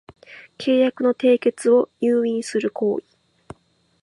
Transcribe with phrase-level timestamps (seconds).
[0.57, 3.05] 契約の締結を誘引する行為